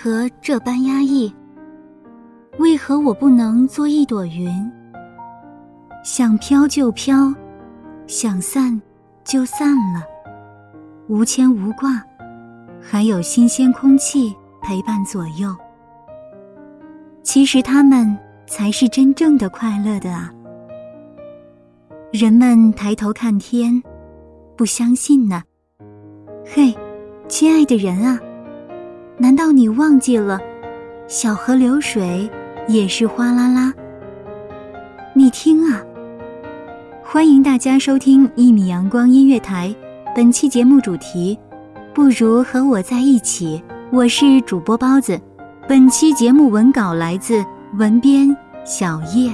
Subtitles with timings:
[0.00, 1.34] 何这般压抑？
[2.60, 4.48] 为何我不能做一朵云？
[6.04, 7.34] 想飘就飘，
[8.06, 8.80] 想散
[9.24, 10.04] 就散了，
[11.08, 12.00] 无牵无挂，
[12.80, 14.32] 还有新鲜空气
[14.62, 15.52] 陪伴左右。
[17.24, 20.32] 其实他们才是真正的快乐的啊！
[22.12, 23.82] 人们抬头看天，
[24.56, 25.42] 不相信呢。
[26.46, 26.72] 嘿，
[27.26, 28.16] 亲爱的人啊！
[29.20, 30.38] 难道你忘记了，
[31.08, 32.30] 小河流水
[32.68, 33.74] 也是哗啦啦？
[35.12, 35.82] 你听啊！
[37.02, 39.74] 欢迎大家收听一米阳光音乐台，
[40.14, 41.36] 本期节目主题：
[41.92, 43.60] 不如和我在一起。
[43.90, 45.20] 我是主播包子，
[45.66, 47.44] 本期节目文稿来自
[47.76, 49.32] 文编小叶。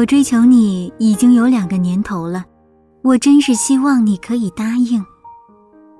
[0.00, 2.42] 我追求你已经有两个年头了，
[3.02, 5.04] 我真是希望你可以答应。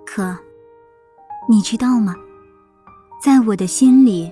[0.06, 0.34] 可，
[1.47, 2.15] 你知道吗？
[3.22, 4.31] 在我的心里，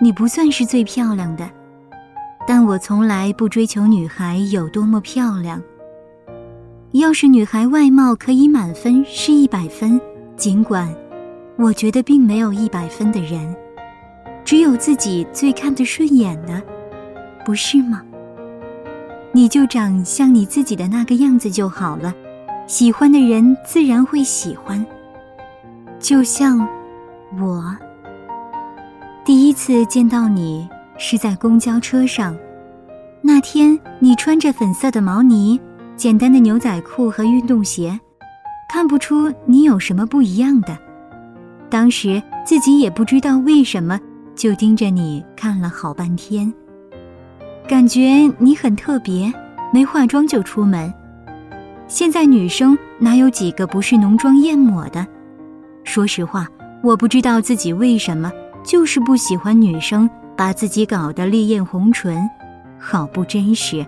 [0.00, 1.50] 你不算是最漂亮的，
[2.46, 5.60] 但我从来不追求女孩有多么漂亮。
[6.92, 10.00] 要是女孩外貌可以满分是一百分，
[10.36, 10.94] 尽管
[11.56, 13.52] 我觉得并没有一百分的人，
[14.44, 16.62] 只有自己最看得顺眼的，
[17.44, 18.00] 不是吗？
[19.32, 22.14] 你就长像你自己的那个样子就好了，
[22.66, 24.84] 喜欢的人自然会喜欢。
[26.00, 26.66] 就像
[27.40, 27.76] 我
[29.24, 32.36] 第一次见到你是在公交车上，
[33.20, 35.60] 那天你穿着粉色的毛呢，
[35.96, 37.98] 简单的牛仔裤和运动鞋，
[38.68, 40.76] 看不出你有什么不一样的。
[41.68, 44.00] 当时自己也不知道为什么，
[44.34, 46.52] 就盯着你看了好半天。
[47.68, 48.00] 感觉
[48.38, 49.30] 你很特别，
[49.74, 50.90] 没化妆就出门。
[51.86, 55.06] 现在女生哪有几个不是浓妆艳抹的？
[55.84, 56.48] 说实话，
[56.82, 58.32] 我不知道自己为什么，
[58.64, 62.18] 就是不喜欢女生把自己搞得烈焰红唇，
[62.78, 63.84] 好不真实。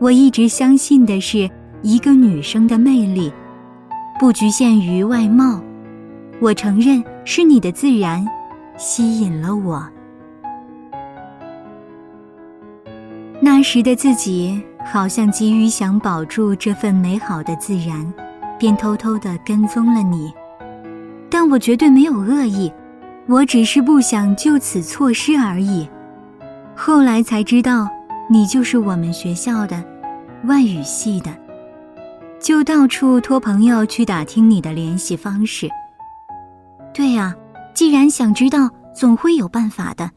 [0.00, 1.48] 我一直相信的是，
[1.82, 3.32] 一个女生的魅力，
[4.18, 5.60] 不局限于外貌。
[6.40, 8.26] 我承认是你的自然，
[8.76, 9.88] 吸引了我。
[13.46, 18.12] 那时的自己好像急于想保住这份美好的自然，
[18.58, 20.34] 便偷偷的跟踪了你。
[21.30, 22.72] 但我绝对没有恶意，
[23.28, 25.88] 我只是不想就此错失而已。
[26.74, 27.88] 后来才知道，
[28.28, 29.80] 你就是我们学校的
[30.46, 31.30] 外语系的，
[32.40, 35.70] 就到处托朋友去打听你的联系方式。
[36.92, 37.32] 对呀，
[37.74, 40.10] 既然想知道，总会有办法的。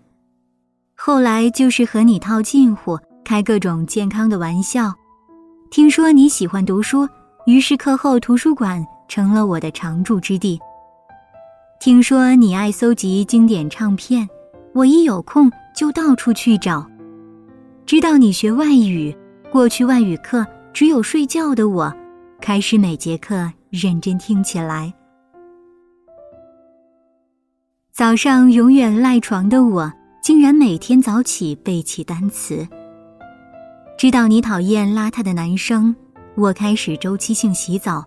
[0.95, 2.97] 后来就是和你套近乎。
[3.29, 4.91] 开各种健康的玩笑，
[5.69, 7.07] 听说你喜欢读书，
[7.45, 10.59] 于是课后图书馆成了我的常驻之地。
[11.79, 14.27] 听说你爱搜集经典唱片，
[14.73, 16.89] 我一有空就到处去找。
[17.85, 19.15] 知道你学外语，
[19.51, 20.43] 过去外语课
[20.73, 21.93] 只有睡觉的我，
[22.41, 24.91] 开始每节课认真听起来。
[27.91, 29.93] 早上永远赖床的我，
[30.23, 32.67] 竟然每天早起背起单词。
[33.99, 35.93] 知道你讨厌邋遢的男生，
[36.35, 38.01] 我开始周期性洗澡，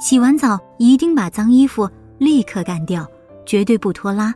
[0.00, 1.88] 洗完澡一定把脏衣服
[2.18, 3.06] 立刻干掉，
[3.46, 4.34] 绝对不拖拉。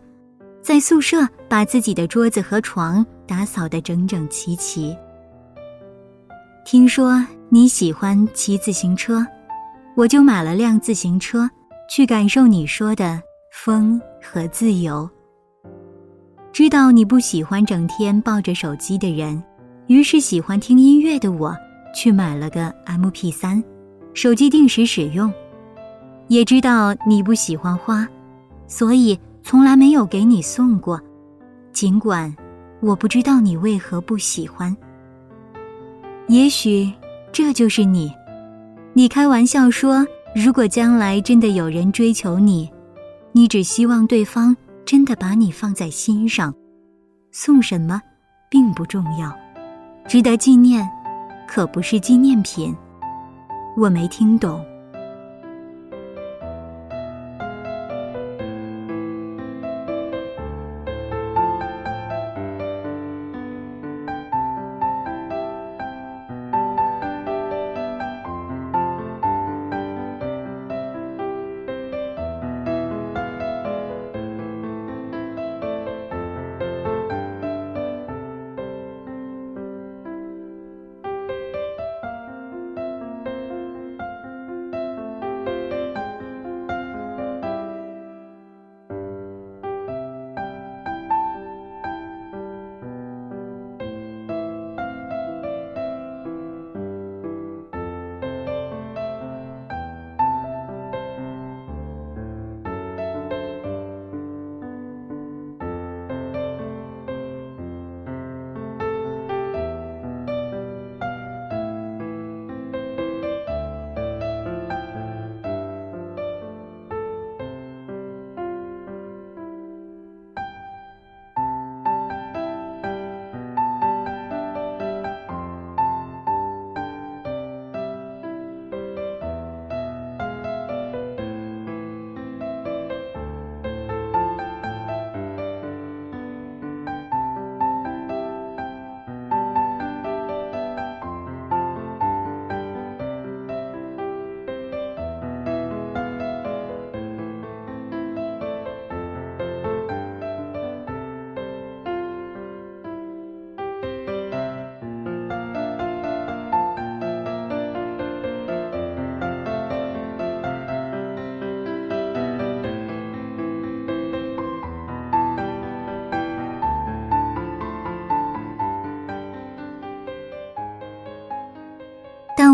[0.63, 4.97] 在宿舍把自己的桌子和床打扫得整整齐齐。
[6.65, 9.27] 听说你喜欢骑自行车，
[9.97, 11.51] 我就买了辆自行车，
[11.91, 15.11] 去感受你说的风和自由。
[16.53, 19.43] 知道你不喜欢整天抱着手机的人。
[19.87, 21.57] 于是，喜欢听音乐的我，
[21.95, 23.63] 去买了个 M P 三，
[24.15, 25.33] 手机定时使用。
[26.29, 28.07] 也知道你不喜欢花，
[28.67, 31.01] 所以从来没有给你送过。
[31.73, 32.35] 尽管
[32.81, 34.77] 我不知道你为何不喜欢。
[36.27, 36.93] 也许
[37.31, 38.13] 这就是你。
[38.93, 40.05] 你开玩笑说，
[40.35, 42.69] 如果将来真的有人追求你，
[43.31, 46.53] 你只希望对方真的把你放在心上，
[47.31, 48.03] 送什么
[48.51, 49.33] 并不重要。
[50.09, 50.89] 值得纪念，
[51.49, 52.75] 可不是纪念品。
[53.77, 54.65] 我没听懂。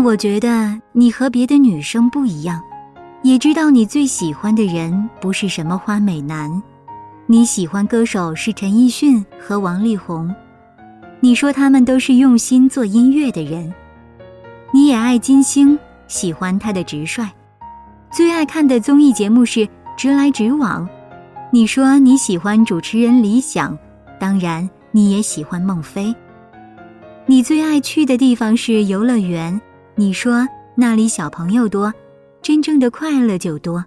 [0.03, 2.61] 我觉得你和别的女生不一样，
[3.21, 6.61] 也知道你最喜欢的人不是什么花美男，
[7.25, 10.29] 你喜欢歌手是陈奕迅和王力宏，
[11.21, 13.73] 你说他们都是用心做音乐的人，
[14.73, 15.79] 你也爱金星，
[16.09, 17.25] 喜欢他的直率，
[18.11, 19.61] 最爱看的综艺节目是
[19.95, 20.85] 《直来直往》，
[21.49, 23.77] 你说你喜欢主持人李想，
[24.19, 26.13] 当然你也喜欢孟非，
[27.25, 29.61] 你最爱去的地方是游乐园。
[29.95, 31.93] 你说那里小朋友多，
[32.41, 33.85] 真正的快乐就多。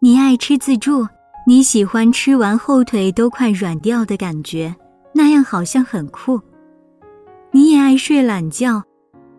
[0.00, 1.06] 你爱吃自助，
[1.46, 4.74] 你喜欢吃完后腿都快软掉的感觉，
[5.12, 6.40] 那样好像很酷。
[7.50, 8.82] 你也爱睡懒觉，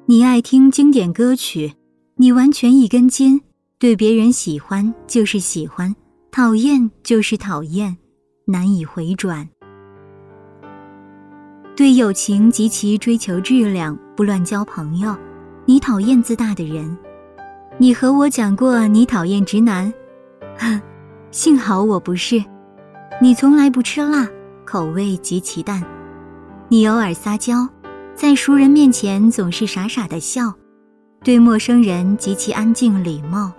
[0.05, 1.73] 你爱听经典歌曲，
[2.17, 3.41] 你完全一根筋，
[3.79, 5.93] 对别人喜欢就是喜欢，
[6.31, 7.97] 讨厌就是讨厌，
[8.45, 9.49] 难以回转。
[11.75, 15.15] 对友情极其追求质量，不乱交朋友。
[15.65, 16.97] 你讨厌自大的人。
[17.77, 19.93] 你和我讲过你讨厌直男，
[20.57, 20.81] 哼，
[21.31, 22.43] 幸好我不是。
[23.21, 24.27] 你从来不吃辣，
[24.63, 25.83] 口味极其淡。
[26.69, 27.67] 你偶尔撒娇，
[28.13, 30.53] 在熟人面前总是傻傻的笑，
[31.23, 33.51] 对陌生人极其安静礼貌。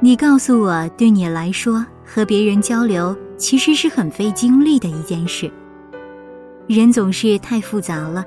[0.00, 5.50] 你告诉我，对你来说和别人交流其实是很费精力的一件事。
[6.66, 8.24] 人总是太复杂了，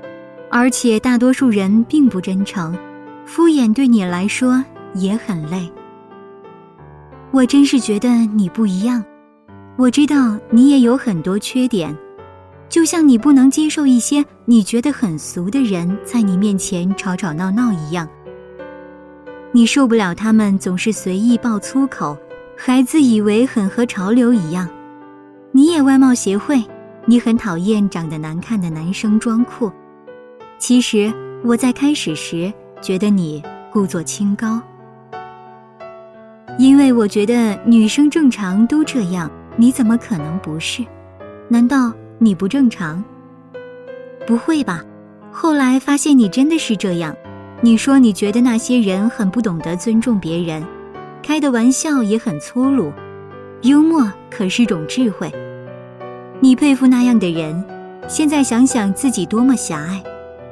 [0.54, 2.76] 而且大多数人并不真诚，
[3.24, 4.62] 敷衍对你来说
[4.94, 5.66] 也很累。
[7.30, 9.02] 我真是觉得你不一样，
[9.78, 11.96] 我知道你也有很多缺点，
[12.68, 18.06] 就像你不能接受一些你觉得很俗的人在你面前吵吵闹闹一样。
[19.52, 22.14] 你受不了他们总是随意爆粗口，
[22.58, 24.68] 还自以为很和潮流一样。
[25.50, 26.62] 你也外貌协会，
[27.06, 29.72] 你很讨厌长得难看的男生装酷。
[30.62, 33.42] 其实我在开始时觉得你
[33.72, 34.62] 故作清高，
[36.56, 40.86] 因为我觉得女生正常都这样，你怎么可能不是？
[41.48, 43.02] 难道你不正常？
[44.24, 44.84] 不会吧？
[45.32, 47.12] 后来发现你真的是这样。
[47.60, 50.64] 你说你觉得那些人很不懂得尊重别人，
[51.24, 52.92] 开的玩笑也很粗鲁。
[53.62, 55.28] 幽默可是种智慧。
[56.38, 57.64] 你佩服那样的人，
[58.06, 60.00] 现在想想自己多么狭隘。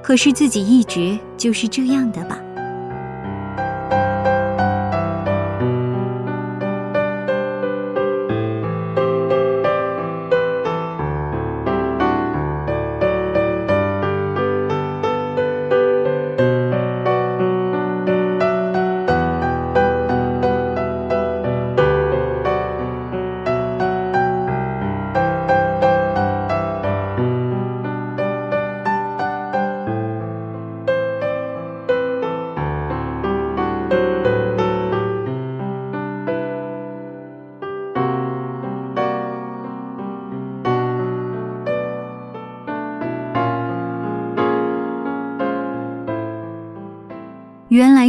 [0.03, 2.40] 可是自己一直就是这样的吧。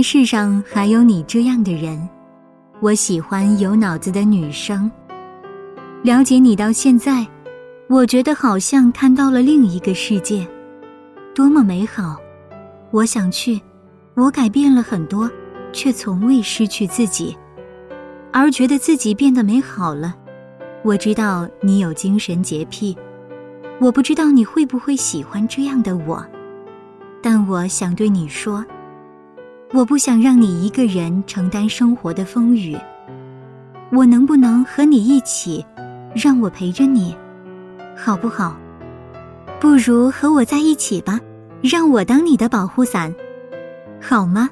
[0.01, 2.10] 世上还有你这样的人，
[2.79, 4.89] 我喜欢有脑子的女生。
[6.03, 7.25] 了解你到现在，
[7.88, 10.48] 我觉得好像看到了另一个世界，
[11.36, 12.17] 多么美好！
[12.91, 13.62] 我想去，
[14.15, 15.29] 我改变了很多，
[15.72, 17.38] 却从未失去自己，
[18.31, 20.15] 而觉得自己变得美好了。
[20.84, 22.98] 我知道你有精神洁癖，
[23.79, 26.25] 我不知道你会不会喜欢这样的我，
[27.22, 28.65] 但我想对你说。
[29.74, 32.78] 我不想让你一个人承担生活的风雨，
[33.90, 35.66] 我能不能和你一起，
[36.13, 37.16] 让我陪着你，
[37.96, 38.58] 好不好？
[39.62, 41.18] 不如和我在一起吧，
[41.62, 43.16] 让我当你的保护伞，
[44.01, 44.50] 好吗？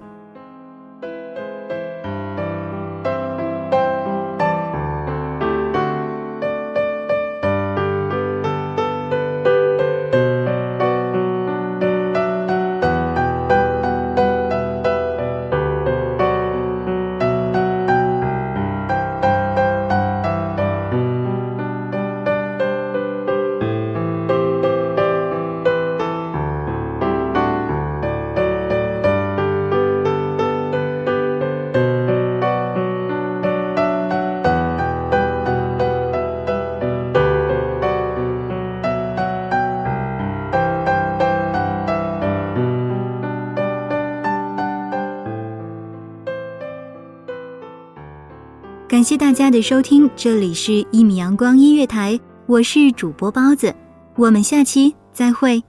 [48.89, 52.13] 感谢大家的收听，这里是《一米阳光音乐台》，
[52.47, 53.71] 我是主播包子，
[54.15, 55.61] 我们下期再会。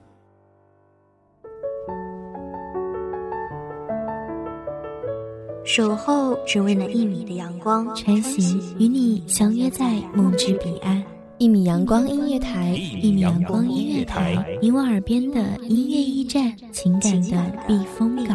[5.67, 11.05] 守候只为那一米的阳光，晨曦与你相约在梦之彼岸。
[11.37, 12.71] 一米阳光音乐台，
[13.03, 18.35] 一米阳光音乐台，你我耳边的音乐驿站，情感的避风港。